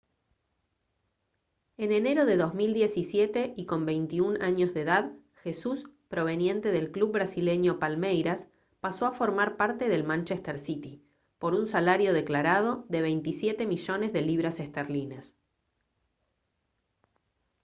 en 1.77 1.91
enero 1.91 2.25
de 2.25 2.35
2017 2.35 3.53
y 3.55 3.65
con 3.67 3.85
21 3.85 4.41
años 4.43 4.73
de 4.73 4.81
edad 4.81 5.11
jesús 5.43 5.91
proveniente 6.09 6.71
del 6.71 6.91
club 6.91 7.11
brasileño 7.11 7.77
palmeiras 7.77 8.49
pasó 8.79 9.05
a 9.05 9.11
formar 9.13 9.57
parte 9.57 9.89
del 9.89 10.03
manchester 10.03 10.57
city 10.57 11.03
por 11.37 11.53
un 11.53 11.67
salario 11.67 12.13
declarado 12.13 12.83
de 12.89 13.01
27 13.01 13.67
millones 13.67 14.11
de 14.11 14.21
libras 14.23 14.59
esterlinas 14.59 15.35